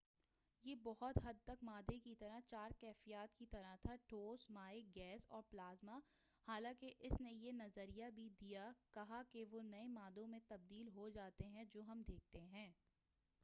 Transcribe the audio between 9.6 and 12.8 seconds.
نئے مادّوں میں تبدیل ہوجاتے ہیں جو ہم دیکھتے ہیں